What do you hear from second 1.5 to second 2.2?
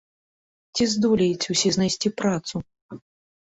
усе знайсці